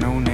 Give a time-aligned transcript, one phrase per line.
[0.00, 0.29] no name.